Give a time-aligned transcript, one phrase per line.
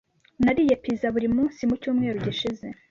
[0.43, 2.65] Nariye pizza buri munsi mucyumweru gishize.